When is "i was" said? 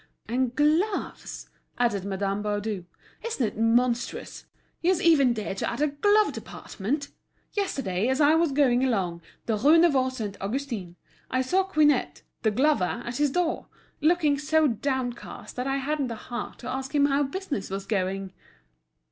8.19-8.51